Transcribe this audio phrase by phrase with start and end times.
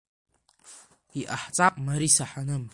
[1.21, 2.63] Иҟаҳҵап Мариса Ҳаным!